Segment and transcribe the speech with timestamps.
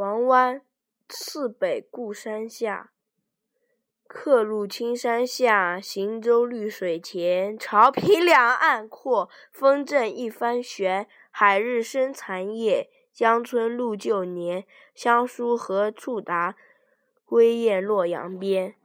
[0.00, 0.62] 王湾
[1.10, 2.90] 次北固山下。
[4.06, 14.64] 客路青山下行舟绿水前潮平两岸阔风正一帆悬海日生残夜江春入旧年
[14.94, 16.56] 乡书何处达？
[17.26, 18.76] 归雁洛阳边